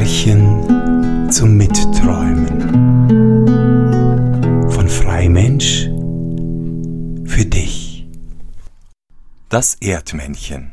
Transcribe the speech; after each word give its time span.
Märchen 0.00 1.28
zum 1.30 1.58
Mitträumen 1.58 2.48
von 4.70 4.88
Freimensch 4.88 5.90
für 7.26 7.44
dich. 7.44 8.08
Das 9.50 9.74
Erdmännchen 9.74 10.72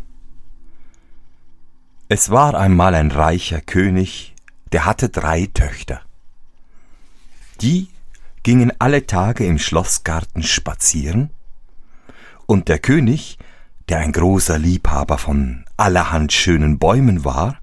Es 2.08 2.30
war 2.30 2.56
einmal 2.56 2.96
ein 2.96 3.12
reicher 3.12 3.60
König, 3.60 4.34
der 4.72 4.86
hatte 4.86 5.10
drei 5.10 5.50
Töchter. 5.54 6.00
Die 7.60 7.90
gingen 8.44 8.72
alle 8.80 9.08
Tage 9.08 9.46
im 9.46 9.60
Schlossgarten 9.60 10.42
spazieren, 10.42 11.32
und 12.46 12.70
der 12.70 12.80
König, 12.80 13.38
der 13.90 13.98
ein 13.98 14.14
großer 14.14 14.58
Liebhaber 14.58 15.18
von 15.18 15.66
allerhand 15.76 16.32
schönen 16.32 16.80
Bäumen 16.80 17.26
war, 17.26 17.60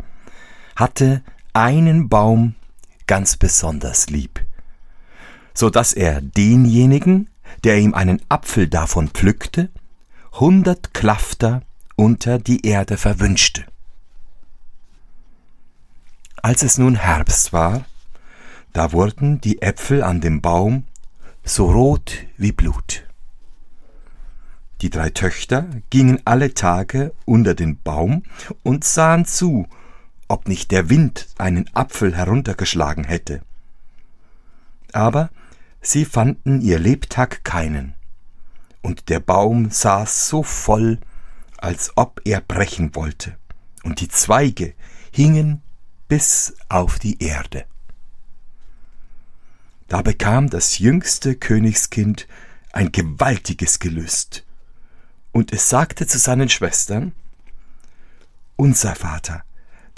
hatte 0.77 1.23
einen 1.55 2.09
Baum 2.09 2.55
ganz 3.07 3.37
besonders 3.37 4.11
lieb, 4.11 4.45
so 5.55 5.71
dass 5.71 5.93
er 5.93 6.21
denjenigen, 6.21 7.31
der 7.63 7.79
ihm 7.79 7.95
einen 7.95 8.21
Apfel 8.29 8.69
davon 8.69 9.09
pflückte, 9.09 9.71
hundert 10.33 10.93
Klafter 10.93 11.63
unter 11.97 12.39
die 12.39 12.67
Erde 12.67 12.97
verwünschte. 12.97 13.65
Als 16.43 16.63
es 16.63 16.77
nun 16.77 16.97
Herbst 16.97 17.53
war, 17.53 17.87
da 18.73 18.93
wurden 18.93 19.41
die 19.41 19.63
Äpfel 19.63 20.03
an 20.03 20.21
dem 20.21 20.43
Baum 20.43 20.85
so 21.45 21.71
rot 21.71 22.25
wie 22.37 22.53
Blut. 22.53 23.05
Die 24.81 24.91
drei 24.91 25.11
Töchter 25.11 25.69
gingen 25.91 26.21
alle 26.25 26.53
Tage 26.53 27.15
unter 27.25 27.55
den 27.55 27.81
Baum 27.81 28.25
und 28.65 28.83
sahen 28.85 29.25
zu, 29.25 29.67
ob 30.29 30.49
nicht 30.49 30.71
der 30.71 30.91
Wind 30.91 31.29
einen 31.39 31.69
Apfel 31.75 32.17
heruntergeschlagen 32.17 33.05
hätte. 33.05 33.43
Aber 34.93 35.31
sie 35.81 36.05
fanden 36.05 36.61
ihr 36.61 36.79
Lebtag 36.79 37.45
keinen, 37.45 37.95
und 38.83 39.09
der 39.09 39.21
Baum 39.21 39.71
saß 39.71 40.29
so 40.29 40.43
voll, 40.43 40.99
als 41.57 41.93
ob 41.97 42.21
er 42.25 42.41
brechen 42.41 42.95
wollte, 42.95 43.37
und 43.83 44.01
die 44.01 44.09
Zweige 44.09 44.75
hingen 45.11 45.63
bis 46.09 46.55
auf 46.69 46.99
die 46.99 47.23
Erde. 47.23 47.65
Da 49.89 50.03
bekam 50.03 50.51
das 50.51 50.79
jüngste 50.79 51.35
Königskind 51.35 52.27
ein 52.73 52.93
gewaltiges 52.93 53.79
Gelüst, 53.79 54.45
und 55.33 55.53
es 55.53 55.69
sagte 55.69 56.07
zu 56.07 56.19
seinen 56.19 56.49
Schwestern 56.49 57.13
Unser 58.57 58.95
Vater, 58.95 59.45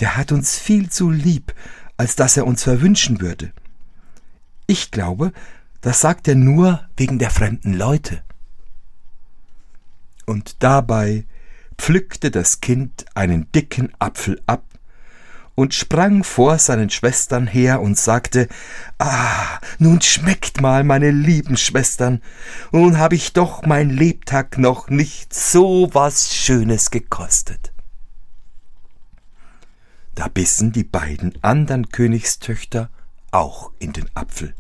der 0.01 0.17
hat 0.17 0.33
uns 0.33 0.59
viel 0.59 0.91
zu 0.91 1.11
lieb, 1.11 1.55
als 1.97 2.17
dass 2.17 2.37
er 2.37 2.47
uns 2.47 2.63
verwünschen 2.63 3.21
würde. 3.21 3.53
Ich 4.67 4.91
glaube, 4.91 5.33
das 5.81 6.01
sagt 6.01 6.29
er 6.29 6.35
nur 6.35 6.81
wegen 6.97 7.19
der 7.19 7.31
fremden 7.31 7.73
Leute. 7.73 8.23
Und 10.27 10.63
dabei 10.63 11.25
pflückte 11.79 12.31
das 12.31 12.61
Kind 12.61 13.07
einen 13.15 13.51
dicken 13.53 13.93
Apfel 13.99 14.41
ab 14.47 14.65
und 15.55 15.73
sprang 15.75 16.25
vor 16.25 16.59
seinen 16.59 16.91
Schwestern 16.91 17.47
her 17.47 17.81
und 17.81 17.97
sagte 17.97 18.49
Ah, 18.99 19.59
nun 19.79 20.03
schmeckt 20.03 20.61
mal, 20.61 20.85
meine 20.85 21.11
lieben 21.11 21.57
Schwestern, 21.57 22.21
nun 22.73 22.99
hab 22.99 23.13
ich 23.13 23.33
doch 23.33 23.65
mein 23.65 23.91
Lebtag 23.91 24.59
noch 24.59 24.89
nicht 24.89 25.33
so 25.33 25.89
was 25.93 26.35
Schönes 26.35 26.91
gekostet. 26.91 27.73
Da 30.17 30.29
bissen 30.29 30.73
die 30.73 30.83
beiden 30.83 31.39
andern 31.45 31.91
Königstöchter 31.91 32.89
auch 33.31 33.71
in 33.79 33.93
den 33.93 34.09
Apfel. 34.15 34.55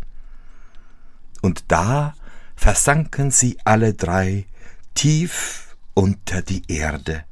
Und 1.41 1.65
da 1.69 2.15
versanken 2.57 3.31
sie 3.31 3.59
alle 3.65 3.95
drei 3.95 4.45
tief 4.95 5.75
unter 5.95 6.43
die 6.43 6.63
Erde, 6.69 7.25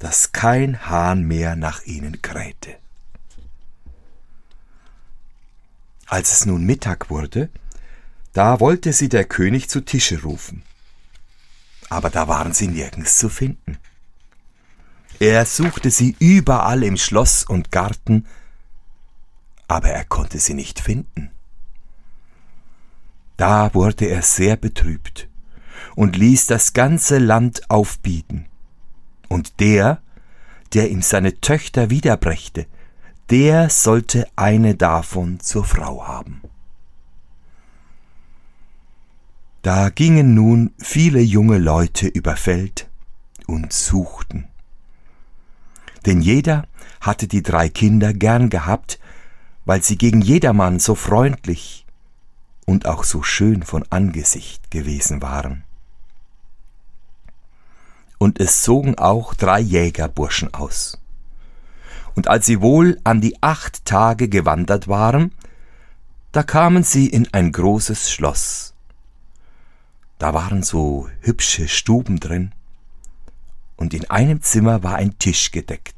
dass 0.00 0.32
kein 0.32 0.86
Hahn 0.86 1.22
mehr 1.22 1.54
nach 1.54 1.84
ihnen 1.84 2.20
krähte. 2.20 2.76
Als 6.06 6.32
es 6.32 6.46
nun 6.46 6.64
Mittag 6.64 7.10
wurde, 7.10 7.48
da 8.32 8.58
wollte 8.58 8.92
sie 8.92 9.08
der 9.08 9.24
König 9.24 9.68
zu 9.68 9.82
Tische 9.82 10.22
rufen. 10.22 10.62
Aber 11.90 12.10
da 12.10 12.26
waren 12.26 12.52
sie 12.52 12.66
nirgends 12.66 13.18
zu 13.18 13.28
finden. 13.28 13.78
Er 15.18 15.46
suchte 15.46 15.90
sie 15.90 16.14
überall 16.18 16.82
im 16.82 16.98
Schloss 16.98 17.44
und 17.44 17.72
Garten, 17.72 18.26
aber 19.66 19.88
er 19.88 20.04
konnte 20.04 20.38
sie 20.38 20.54
nicht 20.54 20.78
finden. 20.78 21.30
Da 23.38 23.72
wurde 23.74 24.06
er 24.06 24.22
sehr 24.22 24.56
betrübt 24.56 25.28
und 25.94 26.16
ließ 26.16 26.46
das 26.46 26.74
ganze 26.74 27.18
Land 27.18 27.70
aufbieten. 27.70 28.46
Und 29.28 29.60
der, 29.60 30.02
der 30.74 30.90
ihm 30.90 31.02
seine 31.02 31.40
Töchter 31.40 31.90
wiederbrächte, 31.90 32.66
der 33.30 33.70
sollte 33.70 34.28
eine 34.36 34.74
davon 34.74 35.40
zur 35.40 35.64
Frau 35.64 36.06
haben. 36.06 36.42
Da 39.62 39.88
gingen 39.88 40.34
nun 40.34 40.72
viele 40.78 41.20
junge 41.20 41.58
Leute 41.58 42.06
über 42.06 42.36
Feld 42.36 42.88
und 43.46 43.72
suchten 43.72 44.48
denn 46.06 46.20
jeder 46.20 46.66
hatte 47.00 47.26
die 47.26 47.42
drei 47.42 47.68
Kinder 47.68 48.12
gern 48.14 48.48
gehabt, 48.48 48.98
weil 49.64 49.82
sie 49.82 49.98
gegen 49.98 50.20
jedermann 50.20 50.78
so 50.78 50.94
freundlich 50.94 51.84
und 52.64 52.86
auch 52.86 53.04
so 53.04 53.22
schön 53.22 53.62
von 53.62 53.84
Angesicht 53.90 54.70
gewesen 54.70 55.20
waren. 55.20 55.64
Und 58.18 58.40
es 58.40 58.62
zogen 58.62 58.96
auch 58.96 59.34
drei 59.34 59.60
Jägerburschen 59.60 60.54
aus. 60.54 60.98
Und 62.14 62.28
als 62.28 62.46
sie 62.46 62.62
wohl 62.62 62.98
an 63.04 63.20
die 63.20 63.42
acht 63.42 63.84
Tage 63.84 64.28
gewandert 64.28 64.88
waren, 64.88 65.32
da 66.32 66.42
kamen 66.42 66.82
sie 66.82 67.08
in 67.08 67.28
ein 67.32 67.52
großes 67.52 68.10
Schloss. 68.10 68.74
Da 70.18 70.32
waren 70.32 70.62
so 70.62 71.08
hübsche 71.20 71.68
Stuben 71.68 72.20
drin, 72.20 72.52
und 73.76 73.92
in 73.92 74.08
einem 74.08 74.40
Zimmer 74.40 74.82
war 74.82 74.96
ein 74.96 75.18
Tisch 75.18 75.50
gedeckt 75.50 75.95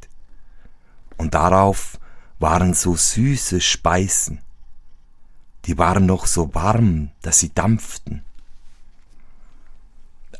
und 1.18 1.34
darauf 1.34 1.98
waren 2.38 2.72
so 2.74 2.96
süße 2.96 3.60
Speisen. 3.60 4.40
Die 5.66 5.76
waren 5.76 6.06
noch 6.06 6.26
so 6.26 6.54
warm, 6.54 7.10
dass 7.20 7.40
sie 7.40 7.52
dampften. 7.52 8.22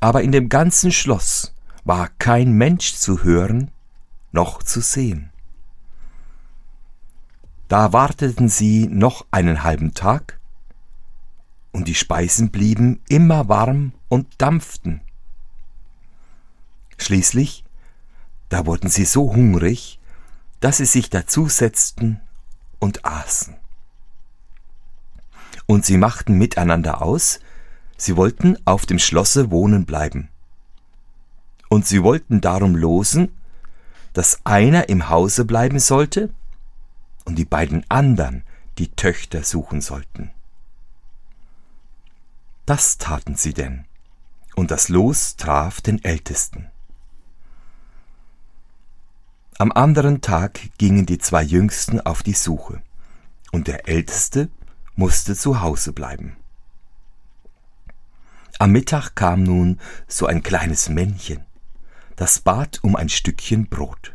Aber 0.01 0.23
in 0.23 0.33
dem 0.33 0.49
ganzen 0.49 0.93
Schloss 0.93 1.53
war 1.85 2.09
kein 2.19 2.53
Mensch 2.53 2.95
zu 2.95 3.25
hören 3.25 3.71
noch 4.33 4.63
zu 4.63 4.81
sehen. 4.81 5.31
Da 7.69 7.93
warteten 7.93 8.49
sie 8.49 8.87
noch 8.87 9.27
einen 9.31 9.63
halben 9.63 9.95
Tag, 9.95 10.39
und 11.73 11.87
die 11.87 11.95
Speisen 11.95 12.51
blieben 12.51 13.01
immer 13.09 13.49
warm 13.49 13.93
und 14.09 14.27
dampften. 14.39 15.03
Schließlich, 16.97 17.65
da 18.49 18.65
wurden 18.67 18.89
sie 18.89 19.05
so 19.05 19.33
hungrig, 19.35 19.99
dass 20.61 20.79
sie 20.79 20.85
sich 20.85 21.11
dazusetzten 21.11 22.21
und 22.79 23.05
aßen. 23.05 23.57
Und 25.67 25.85
sie 25.85 25.99
machten 25.99 26.39
miteinander 26.39 27.03
aus, 27.03 27.41
sie 27.97 28.17
wollten 28.17 28.57
auf 28.65 28.87
dem 28.87 28.99
Schlosse 28.99 29.51
wohnen 29.51 29.85
bleiben. 29.85 30.31
Und 31.69 31.87
sie 31.87 32.03
wollten 32.03 32.41
darum 32.41 32.75
losen, 32.75 33.31
dass 34.15 34.41
einer 34.45 34.89
im 34.89 35.11
Hause 35.11 35.45
bleiben 35.45 35.79
sollte 35.79 36.33
und 37.25 37.37
die 37.37 37.45
beiden 37.45 37.85
anderen 37.91 38.43
die 38.79 38.89
Töchter 38.89 39.45
suchen 39.45 39.81
sollten. 39.81 40.31
Das 42.65 42.99
taten 42.99 43.35
sie 43.35 43.53
denn, 43.53 43.85
und 44.55 44.71
das 44.71 44.89
Los 44.89 45.37
traf 45.37 45.81
den 45.81 46.03
Ältesten. 46.05 46.71
Am 49.61 49.73
anderen 49.73 50.21
Tag 50.21 50.61
gingen 50.79 51.05
die 51.05 51.19
zwei 51.19 51.43
Jüngsten 51.43 52.01
auf 52.01 52.23
die 52.23 52.35
Suche, 52.35 52.81
und 53.51 53.67
der 53.67 53.89
Älteste 53.89 54.51
musste 54.95 55.35
zu 55.35 55.61
Hause 55.61 55.93
bleiben. 55.93 56.37
Am 58.61 58.71
Mittag 58.71 59.17
kam 59.17 59.43
nun 59.43 59.81
so 60.07 60.27
ein 60.27 60.45
kleines 60.45 60.89
Männchen, 60.89 61.45
das 62.15 62.39
bat 62.39 62.79
um 62.83 62.95
ein 62.95 63.09
Stückchen 63.09 63.67
Brot. 63.67 64.15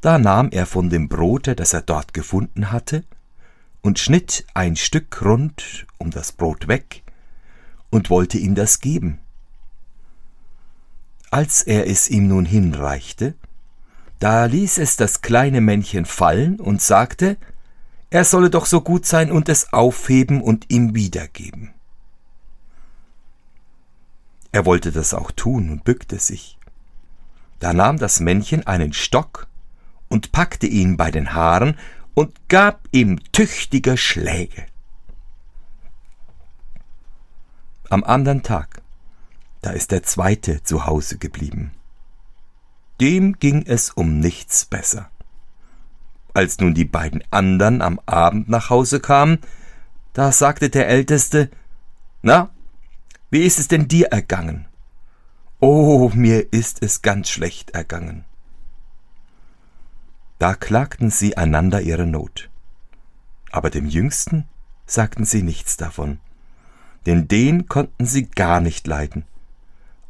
Da 0.00 0.18
nahm 0.18 0.50
er 0.50 0.66
von 0.66 0.90
dem 0.90 1.08
Brote, 1.08 1.54
das 1.54 1.72
er 1.72 1.82
dort 1.82 2.12
gefunden 2.12 2.72
hatte, 2.72 3.04
und 3.80 4.00
schnitt 4.00 4.44
ein 4.54 4.74
Stück 4.74 5.22
rund 5.24 5.86
um 5.98 6.10
das 6.10 6.32
Brot 6.32 6.66
weg 6.66 7.04
und 7.90 8.10
wollte 8.10 8.38
ihm 8.38 8.56
das 8.56 8.80
geben. 8.80 9.20
Als 11.30 11.62
er 11.62 11.88
es 11.88 12.08
ihm 12.08 12.26
nun 12.26 12.44
hinreichte, 12.44 13.34
Da 14.18 14.46
ließ 14.46 14.78
es 14.78 14.96
das 14.96 15.20
kleine 15.20 15.60
Männchen 15.60 16.04
fallen 16.04 16.58
und 16.58 16.82
sagte, 16.82 17.36
er 18.10 18.24
solle 18.24 18.50
doch 18.50 18.66
so 18.66 18.80
gut 18.80 19.06
sein 19.06 19.30
und 19.30 19.48
es 19.48 19.72
aufheben 19.72 20.40
und 20.40 20.66
ihm 20.70 20.94
wiedergeben. 20.94 21.74
Er 24.50 24.64
wollte 24.64 24.92
das 24.92 25.14
auch 25.14 25.30
tun 25.30 25.70
und 25.70 25.84
bückte 25.84 26.18
sich. 26.18 26.58
Da 27.60 27.72
nahm 27.72 27.98
das 27.98 28.18
Männchen 28.18 28.66
einen 28.66 28.92
Stock 28.92 29.46
und 30.08 30.32
packte 30.32 30.66
ihn 30.66 30.96
bei 30.96 31.10
den 31.10 31.34
Haaren 31.34 31.76
und 32.14 32.48
gab 32.48 32.88
ihm 32.92 33.20
tüchtige 33.32 33.96
Schläge. 33.96 34.66
Am 37.90 38.04
andern 38.04 38.42
Tag, 38.42 38.82
da 39.60 39.70
ist 39.70 39.90
der 39.90 40.02
zweite 40.02 40.62
zu 40.62 40.86
Hause 40.86 41.18
geblieben. 41.18 41.72
Dem 43.00 43.38
ging 43.38 43.64
es 43.66 43.90
um 43.90 44.18
nichts 44.18 44.64
besser. 44.64 45.10
Als 46.34 46.58
nun 46.58 46.74
die 46.74 46.84
beiden 46.84 47.22
andern 47.30 47.80
am 47.80 48.00
Abend 48.06 48.48
nach 48.48 48.70
Hause 48.70 49.00
kamen, 49.00 49.38
da 50.12 50.32
sagte 50.32 50.68
der 50.68 50.88
Älteste, 50.88 51.50
Na, 52.22 52.50
wie 53.30 53.44
ist 53.44 53.58
es 53.58 53.68
denn 53.68 53.86
dir 53.86 54.08
ergangen? 54.08 54.66
Oh, 55.60 56.10
mir 56.14 56.52
ist 56.52 56.82
es 56.82 57.02
ganz 57.02 57.28
schlecht 57.28 57.70
ergangen. 57.70 58.24
Da 60.38 60.54
klagten 60.54 61.10
sie 61.10 61.36
einander 61.36 61.80
ihre 61.80 62.06
Not. 62.06 62.48
Aber 63.50 63.70
dem 63.70 63.86
Jüngsten 63.86 64.46
sagten 64.86 65.24
sie 65.24 65.42
nichts 65.42 65.76
davon, 65.76 66.20
denn 67.06 67.28
den 67.28 67.68
konnten 67.68 68.06
sie 68.06 68.26
gar 68.26 68.60
nicht 68.60 68.86
leiden 68.86 69.24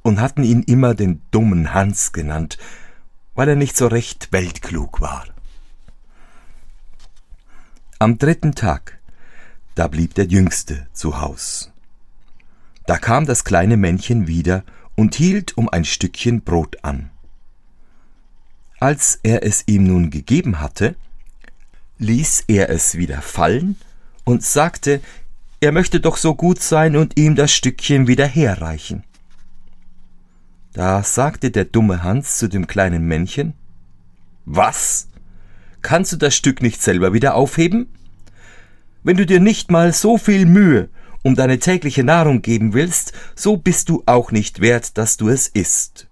und 0.09 0.21
hatten 0.21 0.43
ihn 0.43 0.63
immer 0.63 0.95
den 0.95 1.21
dummen 1.31 1.75
Hans 1.75 2.13
genannt, 2.13 2.57
weil 3.35 3.51
er 3.51 3.57
nicht 3.57 3.77
so 3.77 3.87
recht 3.87 4.33
weltklug 4.33 5.03
war. 5.03 5.27
Am 7.99 8.17
dritten 8.17 8.55
Tag, 8.55 8.99
da 9.75 9.87
blieb 9.87 10.15
der 10.15 10.25
Jüngste 10.25 10.87
zu 10.95 11.21
Haus. 11.21 11.71
Da 12.87 12.97
kam 12.97 13.27
das 13.27 13.45
kleine 13.45 13.77
Männchen 13.77 14.27
wieder 14.27 14.65
und 14.97 15.15
hielt 15.15 15.59
um 15.59 15.69
ein 15.69 15.85
Stückchen 15.85 16.41
Brot 16.41 16.83
an. 16.83 17.11
Als 18.81 19.21
er 19.23 19.45
es 19.45 19.65
ihm 19.67 19.85
nun 19.85 20.09
gegeben 20.09 20.61
hatte, 20.61 20.97
ließ 21.99 22.45
er 22.49 22.71
es 22.71 22.95
wieder 22.95 23.21
fallen 23.21 23.77
und 24.25 24.43
sagte, 24.43 25.03
er 25.61 25.73
möchte 25.73 26.01
doch 26.01 26.17
so 26.17 26.35
gut 26.35 26.63
sein 26.63 26.97
und 26.97 27.19
ihm 27.19 27.35
das 27.35 27.53
Stückchen 27.53 28.07
wieder 28.07 28.27
herreichen. 28.27 29.05
Da 30.79 31.03
sagte 31.03 31.51
der 31.51 31.65
dumme 31.65 32.05
Hans 32.05 32.39
zu 32.39 32.47
dem 32.47 32.69
kleinen 32.69 33.05
Männchen, 33.05 33.55
Was? 34.45 35.09
Kannst 35.83 36.13
du 36.13 36.17
das 36.17 36.37
Stück 36.37 36.63
nicht 36.63 36.81
selber 36.81 37.13
wieder 37.13 37.35
aufheben? 37.35 37.89
Wenn 39.03 39.17
du 39.17 39.27
dir 39.27 39.41
nicht 39.41 39.73
mal 39.73 39.93
so 39.93 40.19
viel 40.19 40.47
Mühe 40.47 40.89
um 41.25 41.35
deine 41.35 41.59
tägliche 41.59 42.05
Nahrung 42.05 42.43
geben 42.43 42.75
willst, 42.75 43.13
so 43.35 43.57
bist 43.57 43.89
du 43.89 44.05
auch 44.07 44.31
nicht 44.31 44.61
wert, 44.61 44.97
dass 44.99 45.17
du 45.17 45.29
es 45.29 45.49
isst. 45.49 46.07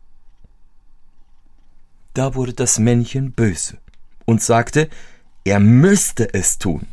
Da 2.13 2.35
wurde 2.35 2.53
das 2.53 2.81
Männchen 2.81 3.31
böse 3.31 3.79
und 4.25 4.43
sagte, 4.43 4.89
er 5.45 5.61
müsste 5.61 6.35
es 6.35 6.59
tun. 6.59 6.89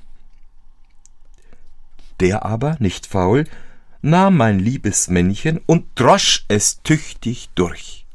Der 2.20 2.46
aber, 2.46 2.76
nicht 2.78 3.08
faul, 3.08 3.46
nahm 4.04 4.38
mein 4.38 4.60
liebes 4.60 5.08
Männchen 5.08 5.60
und 5.66 5.86
drosch 5.96 6.46
es 6.50 6.84
tüchtig 6.84 7.50
durch. 7.56 8.06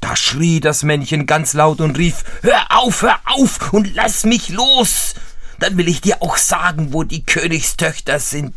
Da 0.00 0.16
schrie 0.16 0.60
das 0.60 0.82
Männchen 0.82 1.26
ganz 1.26 1.52
laut 1.52 1.80
und 1.80 1.98
rief 1.98 2.24
Hör 2.42 2.66
auf, 2.70 3.02
hör 3.02 3.18
auf 3.26 3.72
und 3.72 3.94
lass 3.94 4.24
mich 4.24 4.48
los. 4.48 5.14
Dann 5.58 5.76
will 5.76 5.88
ich 5.88 6.00
dir 6.00 6.22
auch 6.22 6.36
sagen, 6.36 6.92
wo 6.92 7.04
die 7.04 7.24
Königstöchter 7.24 8.18
sind. 8.18 8.54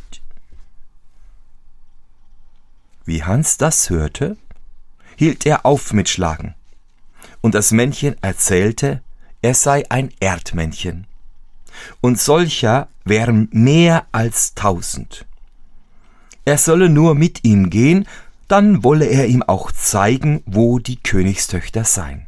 Wie 3.05 3.23
Hans 3.23 3.57
das 3.57 3.89
hörte, 3.89 4.37
hielt 5.17 5.45
er 5.45 5.65
auf 5.65 5.93
mit 5.93 6.09
Schlagen 6.09 6.55
und 7.41 7.55
das 7.55 7.71
Männchen 7.71 8.15
erzählte, 8.21 9.01
er 9.41 9.55
sei 9.55 9.83
ein 9.89 10.13
Erdmännchen. 10.19 11.07
Und 11.99 12.19
solcher 12.19 12.87
wären 13.03 13.49
mehr 13.51 14.05
als 14.11 14.53
tausend. 14.53 15.25
Er 16.45 16.57
solle 16.57 16.89
nur 16.89 17.15
mit 17.15 17.43
ihm 17.43 17.69
gehen, 17.69 18.07
dann 18.47 18.83
wolle 18.83 19.05
er 19.05 19.27
ihm 19.27 19.43
auch 19.43 19.71
zeigen, 19.71 20.43
wo 20.45 20.79
die 20.79 20.97
Königstöchter 20.97 21.83
seien. 21.83 22.25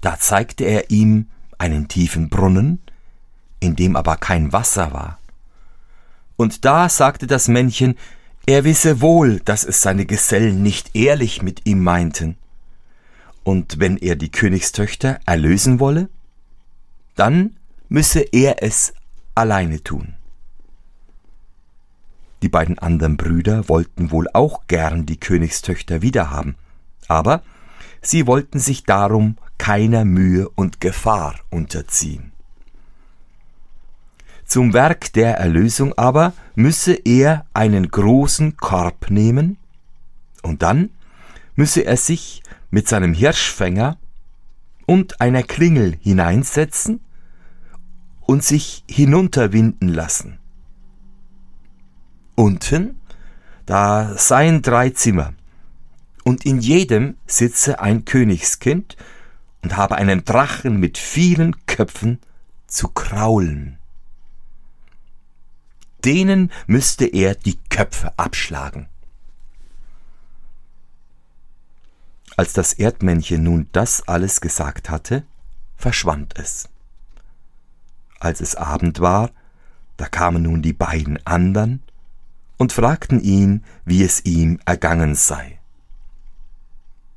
Da 0.00 0.18
zeigte 0.18 0.64
er 0.64 0.90
ihm 0.90 1.28
einen 1.58 1.88
tiefen 1.88 2.28
Brunnen, 2.28 2.80
in 3.60 3.76
dem 3.76 3.94
aber 3.94 4.16
kein 4.16 4.52
Wasser 4.52 4.92
war. 4.92 5.18
Und 6.36 6.64
da 6.64 6.88
sagte 6.88 7.26
das 7.28 7.46
Männchen, 7.46 7.96
er 8.46 8.64
wisse 8.64 9.00
wohl, 9.00 9.38
dass 9.40 9.62
es 9.62 9.82
seine 9.82 10.06
Gesellen 10.06 10.62
nicht 10.62 10.96
ehrlich 10.96 11.42
mit 11.42 11.64
ihm 11.64 11.84
meinten, 11.84 12.36
und 13.44 13.80
wenn 13.80 13.96
er 13.96 14.16
die 14.16 14.30
Königstöchter 14.30 15.20
erlösen 15.26 15.80
wolle, 15.80 16.08
dann 17.16 17.56
müsse 17.88 18.20
er 18.20 18.62
es 18.62 18.94
alleine 19.34 19.82
tun. 19.82 20.14
Die 22.42 22.48
beiden 22.48 22.78
anderen 22.78 23.16
Brüder 23.16 23.68
wollten 23.68 24.10
wohl 24.10 24.26
auch 24.32 24.66
gern 24.66 25.06
die 25.06 25.18
Königstöchter 25.18 26.02
wiederhaben, 26.02 26.56
aber 27.06 27.42
sie 28.00 28.26
wollten 28.26 28.58
sich 28.58 28.84
darum 28.84 29.36
keiner 29.58 30.04
Mühe 30.04 30.48
und 30.48 30.80
Gefahr 30.80 31.36
unterziehen. 31.50 32.32
Zum 34.44 34.74
Werk 34.74 35.12
der 35.12 35.38
Erlösung 35.38 35.96
aber 35.96 36.32
müsse 36.56 36.92
er 36.92 37.46
einen 37.54 37.88
großen 37.88 38.56
Korb 38.56 39.08
nehmen, 39.08 39.56
und 40.42 40.62
dann 40.62 40.90
müsse 41.54 41.82
er 41.84 41.96
sich 41.96 42.42
mit 42.70 42.88
seinem 42.88 43.14
Hirschfänger 43.14 43.96
und 44.84 45.20
einer 45.20 45.44
Klingel 45.44 45.96
hineinsetzen 46.00 47.00
und 48.22 48.42
sich 48.42 48.84
hinunterwinden 48.90 49.88
lassen. 49.88 50.41
Unten, 52.34 53.00
da 53.66 54.16
seien 54.16 54.62
drei 54.62 54.90
Zimmer, 54.90 55.34
und 56.24 56.46
in 56.46 56.58
jedem 56.60 57.16
sitze 57.26 57.80
ein 57.80 58.04
Königskind 58.04 58.96
und 59.62 59.76
habe 59.76 59.96
einen 59.96 60.24
Drachen 60.24 60.78
mit 60.78 60.98
vielen 60.98 61.66
Köpfen 61.66 62.20
zu 62.66 62.88
kraulen. 62.88 63.78
Denen 66.04 66.50
müsste 66.66 67.06
er 67.06 67.34
die 67.34 67.58
Köpfe 67.70 68.12
abschlagen. 68.18 68.88
Als 72.36 72.54
das 72.54 72.72
Erdmännchen 72.72 73.42
nun 73.42 73.68
das 73.72 74.08
alles 74.08 74.40
gesagt 74.40 74.90
hatte, 74.90 75.24
verschwand 75.76 76.38
es. 76.38 76.68
Als 78.18 78.40
es 78.40 78.54
Abend 78.54 79.00
war, 79.00 79.30
da 79.96 80.06
kamen 80.08 80.42
nun 80.42 80.62
die 80.62 80.72
beiden 80.72 81.24
andern 81.26 81.82
und 82.62 82.72
fragten 82.72 83.20
ihn, 83.20 83.64
wie 83.84 84.04
es 84.04 84.24
ihm 84.24 84.60
ergangen 84.64 85.16
sei. 85.16 85.58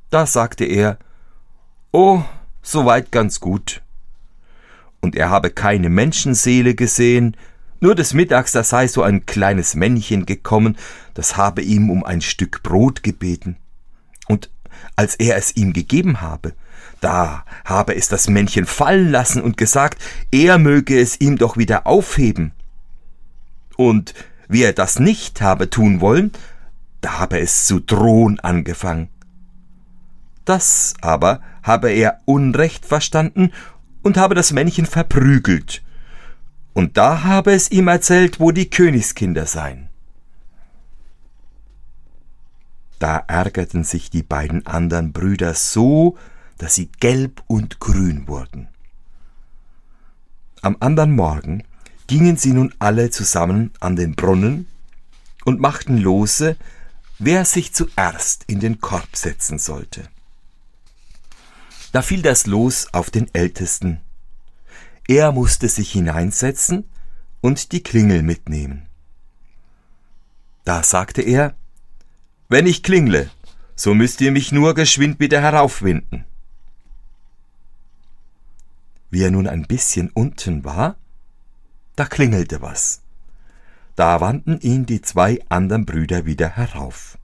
Da 0.09 0.25
sagte 0.25 0.65
er, 0.65 0.97
Oh, 1.91 2.23
soweit 2.63 3.11
ganz 3.11 3.39
gut. 3.39 3.83
Und 5.01 5.15
er 5.15 5.29
habe 5.29 5.51
keine 5.51 5.91
Menschenseele 5.91 6.73
gesehen, 6.73 7.37
nur 7.79 7.93
des 7.93 8.15
Mittags 8.15 8.53
da 8.53 8.63
sei 8.63 8.87
so 8.87 9.03
ein 9.03 9.27
kleines 9.27 9.75
Männchen 9.75 10.25
gekommen, 10.25 10.77
das 11.13 11.37
habe 11.37 11.61
ihm 11.61 11.91
um 11.91 12.03
ein 12.03 12.21
Stück 12.21 12.63
Brot 12.63 13.03
gebeten. 13.03 13.57
Und 14.27 14.49
als 14.95 15.13
er 15.13 15.37
es 15.37 15.55
ihm 15.55 15.73
gegeben 15.73 16.21
habe. 16.21 16.53
Da 17.01 17.45
habe 17.65 17.95
es 17.95 18.07
das 18.07 18.27
Männchen 18.27 18.65
fallen 18.65 19.11
lassen 19.11 19.43
und 19.43 19.57
gesagt, 19.57 20.01
er 20.31 20.57
möge 20.57 20.99
es 20.99 21.21
ihm 21.21 21.37
doch 21.37 21.55
wieder 21.55 21.85
aufheben. 21.85 22.51
Und 23.77 24.15
wie 24.47 24.63
er 24.63 24.73
das 24.73 24.99
nicht 24.99 25.41
habe 25.41 25.69
tun 25.69 26.01
wollen, 26.01 26.31
da 27.01 27.19
habe 27.19 27.39
es 27.39 27.65
zu 27.65 27.79
drohen 27.79 28.39
angefangen. 28.39 29.09
Das 30.45 30.93
aber 31.01 31.41
habe 31.63 31.89
er 31.91 32.21
Unrecht 32.25 32.85
verstanden 32.85 33.51
und 34.03 34.17
habe 34.17 34.35
das 34.35 34.53
Männchen 34.53 34.85
verprügelt. 34.85 35.83
Und 36.73 36.97
da 36.97 37.23
habe 37.23 37.53
es 37.53 37.71
ihm 37.71 37.87
erzählt, 37.87 38.39
wo 38.39 38.51
die 38.51 38.69
Königskinder 38.69 39.45
seien. 39.45 39.89
Da 42.99 43.17
ärgerten 43.27 43.83
sich 43.83 44.09
die 44.09 44.23
beiden 44.23 44.65
anderen 44.65 45.11
Brüder 45.11 45.53
so, 45.53 46.17
dass 46.57 46.75
sie 46.75 46.89
gelb 46.99 47.43
und 47.47 47.79
grün 47.79 48.27
wurden. 48.27 48.67
Am 50.61 50.77
andern 50.79 51.11
Morgen 51.11 51.63
gingen 52.07 52.37
sie 52.37 52.53
nun 52.53 52.73
alle 52.79 53.09
zusammen 53.09 53.71
an 53.79 53.95
den 53.95 54.15
Brunnen 54.15 54.67
und 55.43 55.59
machten 55.59 55.97
lose, 55.97 56.57
wer 57.19 57.45
sich 57.45 57.73
zuerst 57.73 58.43
in 58.47 58.59
den 58.59 58.79
Korb 58.81 59.15
setzen 59.15 59.59
sollte. 59.59 60.07
Da 61.91 62.01
fiel 62.01 62.21
das 62.21 62.45
Los 62.45 62.93
auf 62.93 63.09
den 63.09 63.33
Ältesten. 63.33 64.01
Er 65.07 65.31
musste 65.31 65.69
sich 65.69 65.91
hineinsetzen 65.91 66.83
und 67.41 67.71
die 67.71 67.83
Klingel 67.83 68.21
mitnehmen. 68.21 68.87
Da 70.65 70.83
sagte 70.83 71.21
er, 71.21 71.55
wenn 72.49 72.67
ich 72.67 72.83
klingle, 72.83 73.29
so 73.75 73.93
müsst 73.93 74.19
ihr 74.21 74.31
mich 74.31 74.51
nur 74.51 74.73
geschwind 74.73 75.19
wieder 75.19 75.41
heraufwinden. 75.41 76.25
Wie 79.09 79.23
er 79.23 79.31
nun 79.31 79.47
ein 79.47 79.67
bisschen 79.67 80.09
unten 80.09 80.65
war, 80.65 80.97
da 81.95 82.05
klingelte 82.05 82.61
was. 82.61 83.01
Da 83.95 84.19
wandten 84.19 84.59
ihn 84.59 84.85
die 84.85 85.01
zwei 85.01 85.39
anderen 85.47 85.85
Brüder 85.85 86.25
wieder 86.25 86.49
herauf. 86.49 87.17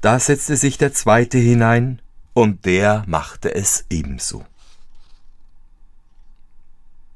Da 0.00 0.18
setzte 0.18 0.56
sich 0.56 0.76
der 0.78 0.92
zweite 0.92 1.38
hinein, 1.38 2.00
und 2.34 2.64
der 2.64 3.04
machte 3.06 3.54
es 3.54 3.86
ebenso. 3.90 4.44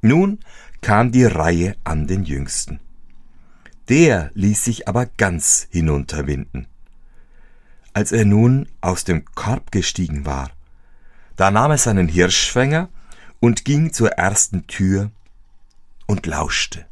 Nun 0.01 0.39
kam 0.81 1.11
die 1.11 1.25
Reihe 1.25 1.77
an 1.83 2.07
den 2.07 2.23
Jüngsten. 2.25 2.81
Der 3.89 4.31
ließ 4.35 4.65
sich 4.65 4.87
aber 4.87 5.07
ganz 5.07 5.67
hinunterwinden. 5.71 6.69
Als 7.93 8.13
er 8.13 8.25
nun 8.25 8.69
aus 8.81 9.05
dem 9.05 9.25
Korb 9.35 9.73
gestiegen 9.73 10.25
war, 10.25 10.51
da 11.37 11.51
nahm 11.51 11.73
er 11.73 11.79
seinen 11.79 12.07
Hirschfänger 12.07 12.89
und 13.41 13.65
ging 13.65 13.93
zur 13.93 14.13
ersten 14.13 14.67
Tür 14.67 15.11
und 16.09 16.27
lauschte. 16.27 16.87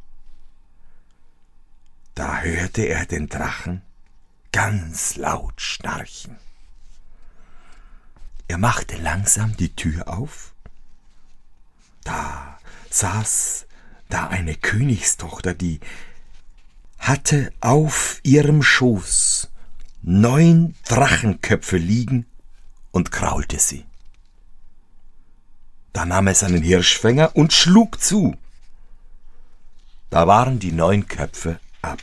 Da 2.14 2.40
hörte 2.40 2.82
er 2.82 3.06
den 3.06 3.28
Drachen 3.28 3.82
ganz 4.52 5.16
laut 5.16 5.60
schnarchen. 5.60 6.36
Er 8.46 8.58
machte 8.58 8.96
langsam 8.96 9.56
die 9.56 9.74
Tür 9.74 10.08
auf. 10.08 10.52
Da 12.04 12.58
saß 12.90 13.66
da 14.08 14.28
eine 14.28 14.54
Königstochter, 14.54 15.54
die 15.54 15.80
hatte 16.98 17.52
auf 17.60 18.20
ihrem 18.22 18.62
Schoß 18.62 19.50
neun 20.02 20.74
Drachenköpfe 20.84 21.78
liegen 21.78 22.26
und 22.92 23.10
kraulte 23.10 23.58
sie. 23.58 23.84
Da 25.92 26.04
nahm 26.04 26.28
er 26.28 26.34
seinen 26.34 26.62
Hirschfänger 26.62 27.34
und 27.34 27.52
schlug 27.52 28.00
zu. 28.00 28.36
Da 30.16 30.26
waren 30.26 30.58
die 30.58 30.72
neun 30.72 31.06
Köpfe 31.06 31.60
ab. 31.82 32.00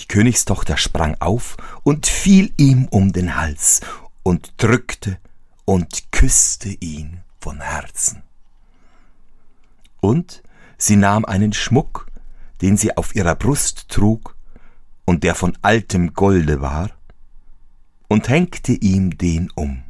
Die 0.00 0.08
Königstochter 0.08 0.76
sprang 0.76 1.14
auf 1.20 1.56
und 1.84 2.08
fiel 2.08 2.52
ihm 2.56 2.88
um 2.90 3.12
den 3.12 3.36
Hals 3.36 3.80
und 4.24 4.54
drückte 4.56 5.18
und 5.64 6.10
küsste 6.10 6.70
ihn 6.80 7.20
von 7.38 7.60
Herzen. 7.60 8.24
Und 10.00 10.42
sie 10.76 10.96
nahm 10.96 11.24
einen 11.24 11.52
Schmuck, 11.52 12.08
den 12.60 12.76
sie 12.76 12.96
auf 12.96 13.14
ihrer 13.14 13.36
Brust 13.36 13.88
trug 13.88 14.34
und 15.04 15.22
der 15.22 15.36
von 15.36 15.56
altem 15.62 16.12
Golde 16.12 16.60
war, 16.60 16.90
und 18.08 18.28
hängte 18.28 18.72
ihm 18.72 19.16
den 19.16 19.48
um. 19.54 19.84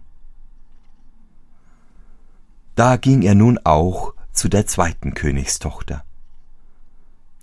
Da 2.75 2.99
ging 2.99 3.23
er 3.23 3.35
nun 3.35 3.59
auch 3.65 4.13
zu 4.33 4.49
der 4.49 4.67
zweiten 4.67 5.15
Königstochter. 5.15 6.05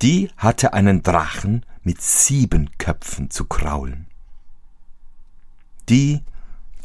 Die 0.01 0.29
hatte 0.37 0.73
einen 0.73 1.01
Drachen 1.03 1.65
mit 1.83 2.01
sieben 2.01 2.69
Köpfen 2.77 3.29
zu 3.29 3.45
kraulen. 3.45 4.07
Die 5.89 6.23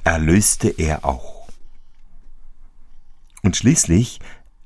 erlöste 0.05 0.69
er 0.69 1.05
auch. 1.05 1.49
Und 3.43 3.57
schließlich 3.57 4.21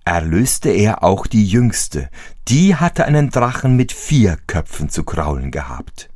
erlöste 0.04 0.70
er 0.70 1.02
auch 1.02 1.26
die 1.26 1.46
jüngste, 1.46 2.10
die 2.48 2.76
hatte 2.76 3.06
einen 3.06 3.30
Drachen 3.30 3.76
mit 3.76 3.92
vier 3.92 4.38
Köpfen 4.46 4.88
zu 4.88 5.02
kraulen 5.04 5.50
gehabt. 5.50 6.10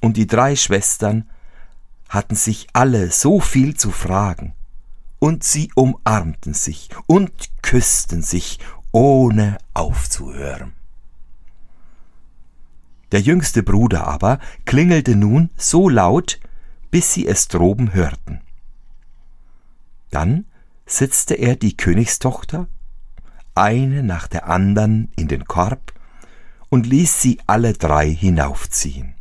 Und 0.00 0.16
die 0.16 0.26
drei 0.26 0.54
Schwestern 0.54 1.28
hatten 2.08 2.36
sich 2.36 2.68
alle 2.72 3.10
so 3.10 3.40
viel 3.40 3.76
zu 3.76 3.90
fragen, 3.90 4.54
und 5.18 5.44
sie 5.44 5.70
umarmten 5.74 6.54
sich 6.54 6.88
und 7.06 7.32
küssten 7.62 8.22
sich, 8.22 8.58
ohne 8.92 9.58
aufzuhören. 9.74 10.72
Der 13.12 13.20
jüngste 13.20 13.62
Bruder 13.62 14.06
aber 14.06 14.38
klingelte 14.64 15.16
nun 15.16 15.50
so 15.56 15.88
laut, 15.88 16.40
bis 16.90 17.12
sie 17.12 17.26
es 17.26 17.48
droben 17.48 17.94
hörten. 17.94 18.40
Dann 20.10 20.46
setzte 20.86 21.34
er 21.34 21.56
die 21.56 21.76
Königstochter, 21.76 22.68
eine 23.54 24.02
nach 24.02 24.26
der 24.26 24.48
andern, 24.48 25.08
in 25.16 25.28
den 25.28 25.44
Korb 25.44 25.92
und 26.68 26.86
ließ 26.86 27.20
sie 27.20 27.38
alle 27.46 27.72
drei 27.72 28.08
hinaufziehen. 28.10 29.14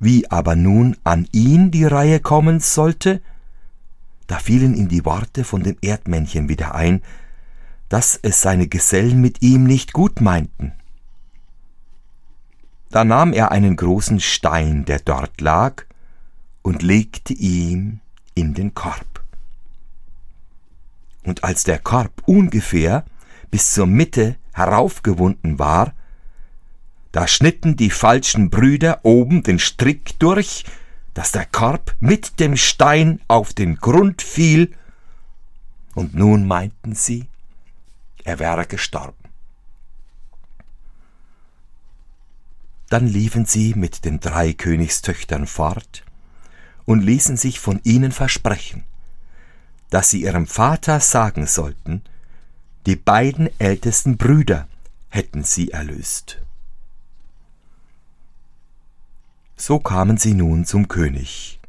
Wie 0.00 0.30
aber 0.30 0.56
nun 0.56 0.96
an 1.04 1.28
ihn 1.32 1.70
die 1.70 1.84
Reihe 1.84 2.20
kommen 2.20 2.60
sollte, 2.60 3.22
da 4.26 4.38
fielen 4.38 4.74
ihm 4.74 4.88
die 4.88 5.04
Worte 5.04 5.44
von 5.44 5.62
dem 5.62 5.76
Erdmännchen 5.80 6.48
wieder 6.48 6.74
ein, 6.74 7.02
dass 7.88 8.18
es 8.22 8.40
seine 8.40 8.66
Gesellen 8.66 9.20
mit 9.20 9.42
ihm 9.42 9.64
nicht 9.64 9.92
gut 9.92 10.20
meinten. 10.20 10.72
Da 12.90 13.04
nahm 13.04 13.32
er 13.32 13.50
einen 13.50 13.76
großen 13.76 14.20
Stein, 14.20 14.84
der 14.84 15.00
dort 15.00 15.40
lag, 15.40 15.84
und 16.62 16.82
legte 16.82 17.34
ihm 17.34 18.00
in 18.34 18.54
den 18.54 18.74
Korb. 18.74 19.22
Und 21.24 21.44
als 21.44 21.64
der 21.64 21.78
Korb 21.78 22.22
ungefähr 22.26 23.04
bis 23.50 23.72
zur 23.72 23.86
Mitte 23.86 24.36
heraufgewunden 24.52 25.58
war, 25.58 25.92
da 27.12 27.28
schnitten 27.28 27.76
die 27.76 27.90
falschen 27.90 28.50
Brüder 28.50 29.00
oben 29.04 29.42
den 29.42 29.58
Strick 29.58 30.18
durch 30.18 30.64
dass 31.14 31.32
der 31.32 31.46
Korb 31.46 31.94
mit 32.00 32.40
dem 32.40 32.56
Stein 32.56 33.20
auf 33.28 33.54
den 33.54 33.76
Grund 33.76 34.20
fiel, 34.20 34.74
und 35.94 36.14
nun 36.14 36.46
meinten 36.46 36.94
sie, 36.94 37.28
er 38.24 38.40
wäre 38.40 38.66
gestorben. 38.66 39.16
Dann 42.88 43.06
liefen 43.06 43.46
sie 43.46 43.74
mit 43.74 44.04
den 44.04 44.18
drei 44.18 44.52
Königstöchtern 44.52 45.46
fort 45.46 46.04
und 46.84 47.00
ließen 47.00 47.36
sich 47.36 47.60
von 47.60 47.80
ihnen 47.84 48.12
versprechen, 48.12 48.84
dass 49.90 50.10
sie 50.10 50.22
ihrem 50.22 50.46
Vater 50.46 51.00
sagen 51.00 51.46
sollten, 51.46 52.02
die 52.86 52.96
beiden 52.96 53.48
ältesten 53.58 54.16
Brüder 54.16 54.68
hätten 55.08 55.44
sie 55.44 55.70
erlöst. 55.70 56.43
So 59.56 59.78
kamen 59.78 60.16
sie 60.16 60.34
nun 60.34 60.64
zum 60.64 60.88
König 60.88 61.60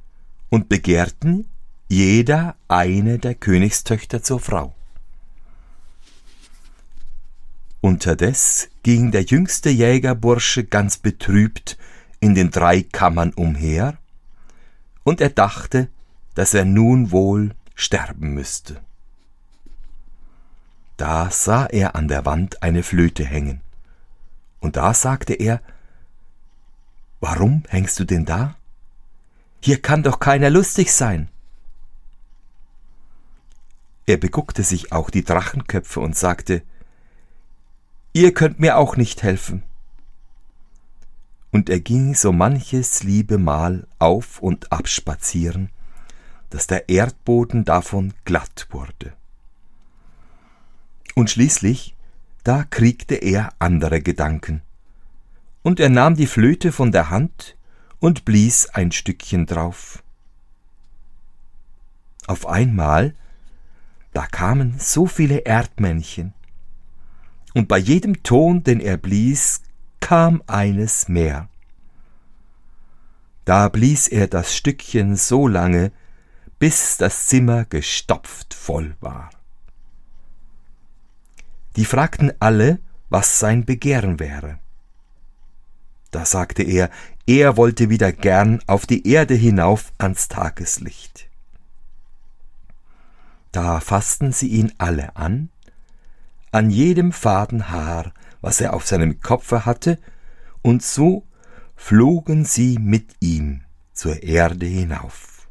und 0.49 0.69
begehrten 0.69 1.47
jeder 1.87 2.55
eine 2.67 3.19
der 3.19 3.35
Königstöchter 3.35 4.23
zur 4.23 4.39
Frau. 4.39 4.73
Unterdes 7.81 8.69
ging 8.81 9.11
der 9.11 9.21
jüngste 9.21 9.69
Jägerbursche 9.69 10.63
ganz 10.63 10.97
betrübt 10.97 11.77
in 12.19 12.33
den 12.33 12.49
drei 12.49 12.81
Kammern 12.81 13.31
umher, 13.33 13.97
und 15.03 15.21
er 15.21 15.29
dachte, 15.29 15.89
dass 16.33 16.55
er 16.55 16.65
nun 16.65 17.11
wohl 17.11 17.53
sterben 17.75 18.33
müsste. 18.33 18.81
Da 20.97 21.29
sah 21.29 21.67
er 21.67 21.95
an 21.95 22.07
der 22.07 22.25
Wand 22.25 22.63
eine 22.63 22.81
Flöte 22.81 23.23
hängen, 23.23 23.61
und 24.61 24.77
da 24.77 24.95
sagte 24.95 25.33
er, 25.33 25.61
Warum 27.19 27.63
hängst 27.69 27.99
du 27.99 28.05
denn 28.05 28.25
da? 28.25 28.55
Hier 29.61 29.81
kann 29.81 30.03
doch 30.03 30.19
keiner 30.19 30.49
lustig 30.49 30.91
sein. 30.91 31.29
Er 34.05 34.17
beguckte 34.17 34.63
sich 34.63 34.91
auch 34.91 35.09
die 35.09 35.23
Drachenköpfe 35.23 35.99
und 35.99 36.15
sagte, 36.15 36.61
Ihr 38.13 38.33
könnt 38.33 38.59
mir 38.59 38.77
auch 38.77 38.95
nicht 38.95 39.23
helfen. 39.23 39.63
Und 41.51 41.69
er 41.69 41.79
ging 41.79 42.15
so 42.15 42.31
manches 42.31 43.03
liebe 43.03 43.37
Mal 43.37 43.87
auf 43.97 44.39
und 44.39 44.71
ab 44.71 44.87
spazieren, 44.87 45.69
dass 46.49 46.67
der 46.67 46.87
Erdboden 46.89 47.65
davon 47.65 48.13
glatt 48.23 48.67
wurde. 48.69 49.13
Und 51.15 51.29
schließlich, 51.29 51.95
da 52.43 52.63
kriegte 52.63 53.15
er 53.15 53.53
andere 53.59 54.01
Gedanken 54.01 54.61
und 55.65 55.79
er 55.79 55.89
nahm 55.89 56.15
die 56.15 56.27
Flöte 56.27 56.71
von 56.71 56.91
der 56.91 57.09
Hand 57.09 57.57
und 57.97 58.23
blies 58.23 58.69
ein 58.69 58.91
Stückchen 58.91 59.47
drauf. 59.47 60.03
Auf 62.27 62.45
einmal, 62.45 63.15
da 64.13 64.27
kamen 64.27 64.75
so 64.77 65.07
viele 65.07 65.39
Erdmännchen, 65.39 66.35
und 67.55 67.67
bei 67.67 67.79
jedem 67.79 68.21
Ton, 68.21 68.63
den 68.63 68.79
er 68.79 68.97
blies, 68.97 69.63
kam 70.01 70.43
eines 70.45 71.07
mehr. 71.07 71.49
Da 73.43 73.67
blies 73.69 74.07
er 74.07 74.27
das 74.27 74.55
Stückchen 74.55 75.15
so 75.15 75.47
lange, 75.47 75.91
bis 76.59 76.97
das 76.97 77.25
Zimmer 77.25 77.65
gestopft 77.65 78.53
voll 78.53 78.95
war. 78.99 79.31
Die 81.75 81.85
fragten 81.85 82.33
alle, 82.39 82.77
was 83.09 83.39
sein 83.39 83.65
Begehren 83.65 84.19
wäre. 84.19 84.59
Da 86.15 86.23
sagte 86.23 86.63
er, 86.63 86.91
er 87.27 87.57
wollte 87.57 87.89
wieder 87.89 88.13
gern 88.13 88.61
auf 88.67 88.85
die 88.85 89.05
Erde 89.05 89.33
hinauf 89.33 89.91
ans 89.97 90.29
Tageslicht. 90.29 91.27
Da 93.51 93.81
fassten 93.81 94.31
sie 94.31 94.47
ihn 94.47 94.71
alle 94.77 95.17
an, 95.17 95.49
an 96.53 96.69
jedem 96.69 97.11
faden 97.11 97.69
Haar, 97.69 98.13
was 98.39 98.61
er 98.61 98.73
auf 98.73 98.87
seinem 98.87 99.19
Kopfe 99.19 99.65
hatte, 99.65 99.99
und 100.61 100.83
so 100.83 101.25
flogen 101.75 102.45
sie 102.45 102.79
mit 102.79 103.17
ihm 103.19 103.65
zur 103.91 104.23
Erde 104.23 104.67
hinauf. 104.67 105.49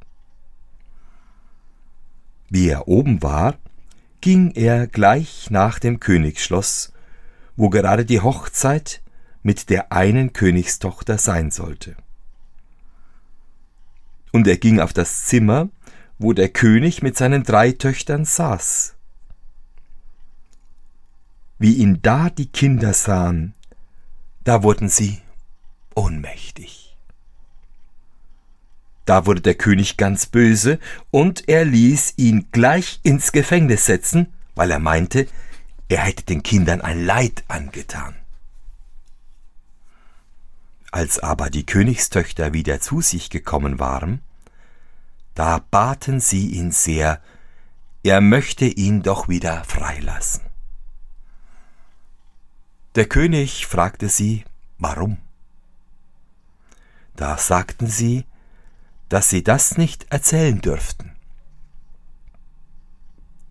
Wie 2.49 2.71
er 2.71 2.88
oben 2.88 3.23
war, 3.23 3.59
ging 4.23 4.52
er 4.52 4.87
gleich 4.87 5.50
nach 5.50 5.78
dem 5.78 6.00
Königsschloss, 6.00 6.94
wo 7.54 7.68
gerade 7.68 8.06
die 8.06 8.23
Hochzeit 8.23 9.02
mit 9.44 9.70
der 9.70 9.92
einen 9.92 10.32
Königstochter 10.32 11.18
sein 11.18 11.52
sollte. 11.52 11.94
Und 14.32 14.48
er 14.48 14.56
ging 14.56 14.80
auf 14.80 14.92
das 14.92 15.26
Zimmer, 15.26 15.68
wo 16.18 16.32
der 16.32 16.48
König 16.48 17.02
mit 17.02 17.16
seinen 17.16 17.44
drei 17.44 17.70
Töchtern 17.70 18.24
saß. 18.24 18.94
Wie 21.58 21.74
ihn 21.74 22.00
da 22.02 22.30
die 22.30 22.46
Kinder 22.46 22.94
sahen, 22.94 23.54
da 24.42 24.62
wurden 24.62 24.88
sie 24.88 25.20
ohnmächtig. 25.94 26.96
Da 29.04 29.26
wurde 29.26 29.42
der 29.42 29.54
König 29.54 29.98
ganz 29.98 30.24
böse, 30.24 30.78
und 31.10 31.48
er 31.48 31.66
ließ 31.66 32.14
ihn 32.16 32.48
gleich 32.50 33.00
ins 33.02 33.32
Gefängnis 33.32 33.84
setzen, 33.84 34.32
weil 34.54 34.70
er 34.70 34.78
meinte, 34.78 35.26
er 35.88 36.00
hätte 36.00 36.24
den 36.24 36.42
Kindern 36.42 36.80
ein 36.80 37.04
Leid 37.04 37.44
angetan. 37.48 38.16
Als 40.94 41.18
aber 41.18 41.50
die 41.50 41.66
Königstöchter 41.66 42.52
wieder 42.52 42.80
zu 42.80 43.00
sich 43.00 43.28
gekommen 43.28 43.80
waren, 43.80 44.22
da 45.34 45.58
baten 45.58 46.20
sie 46.20 46.50
ihn 46.50 46.70
sehr, 46.70 47.20
er 48.04 48.20
möchte 48.20 48.66
ihn 48.66 49.02
doch 49.02 49.26
wieder 49.26 49.64
freilassen. 49.64 50.42
Der 52.94 53.06
König 53.06 53.66
fragte 53.66 54.08
sie, 54.08 54.44
warum? 54.78 55.18
Da 57.16 57.38
sagten 57.38 57.88
sie, 57.88 58.24
dass 59.08 59.28
sie 59.28 59.42
das 59.42 59.76
nicht 59.76 60.06
erzählen 60.12 60.60
dürften. 60.60 61.10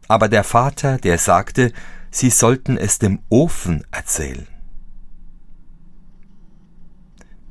Aber 0.07 0.29
der 0.29 0.45
Vater, 0.45 0.97
der 0.97 1.17
sagte, 1.17 1.73
sie 2.09 2.29
sollten 2.29 2.77
es 2.77 3.00
dem 3.00 3.21
Ofen 3.27 3.85
erzählen. 3.91 4.47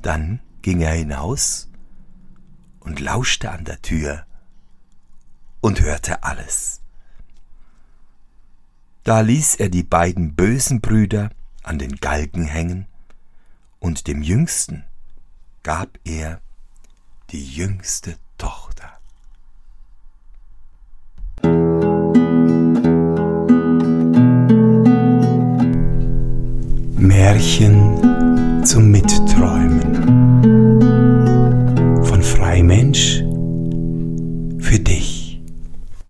Dann 0.03 0.41
ging 0.61 0.81
er 0.81 0.91
hinaus 0.91 1.69
und 2.81 2.99
lauschte 2.99 3.49
an 3.49 3.63
der 3.63 3.81
Tür 3.81 4.25
und 5.61 5.79
hörte 5.81 6.23
alles. 6.23 6.81
Da 9.05 9.21
ließ 9.21 9.55
er 9.55 9.69
die 9.69 9.83
beiden 9.83 10.35
bösen 10.35 10.81
Brüder 10.81 11.29
an 11.63 11.79
den 11.79 11.95
Galgen 11.95 12.45
hängen, 12.45 12.85
und 13.79 14.07
dem 14.07 14.21
Jüngsten 14.21 14.83
gab 15.61 15.97
er 16.03 16.39
die 17.31 17.45
jüngste 17.45 18.17
Tochter. 18.37 18.89
Märchen 26.97 28.63
zum 28.65 28.91
Mittag. 28.91 29.52